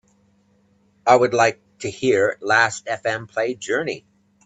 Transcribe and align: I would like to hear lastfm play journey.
I 1.05 1.15
would 1.15 1.35
like 1.35 1.61
to 1.81 1.91
hear 1.91 2.39
lastfm 2.41 3.29
play 3.29 3.53
journey. 3.53 4.03